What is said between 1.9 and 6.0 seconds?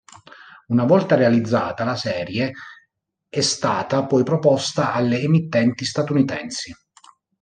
serie è stata poi proposta alle emittenti